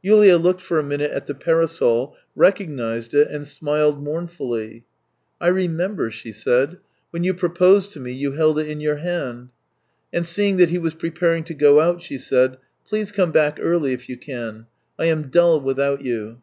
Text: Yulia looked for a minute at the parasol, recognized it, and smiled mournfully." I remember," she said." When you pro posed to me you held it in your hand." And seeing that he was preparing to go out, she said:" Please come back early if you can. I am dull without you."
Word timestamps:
Yulia 0.00 0.38
looked 0.38 0.60
for 0.60 0.78
a 0.78 0.82
minute 0.84 1.10
at 1.10 1.26
the 1.26 1.34
parasol, 1.34 2.14
recognized 2.36 3.14
it, 3.14 3.26
and 3.26 3.44
smiled 3.48 4.00
mournfully." 4.00 4.84
I 5.40 5.48
remember," 5.48 6.08
she 6.08 6.30
said." 6.30 6.78
When 7.10 7.24
you 7.24 7.34
pro 7.34 7.48
posed 7.48 7.92
to 7.94 7.98
me 7.98 8.12
you 8.12 8.30
held 8.30 8.60
it 8.60 8.68
in 8.68 8.78
your 8.78 8.98
hand." 8.98 9.48
And 10.12 10.24
seeing 10.24 10.56
that 10.58 10.70
he 10.70 10.78
was 10.78 10.94
preparing 10.94 11.42
to 11.42 11.54
go 11.54 11.80
out, 11.80 12.00
she 12.00 12.16
said:" 12.16 12.58
Please 12.88 13.10
come 13.10 13.32
back 13.32 13.58
early 13.60 13.92
if 13.92 14.08
you 14.08 14.16
can. 14.16 14.66
I 15.00 15.06
am 15.06 15.30
dull 15.30 15.60
without 15.60 16.00
you." 16.02 16.40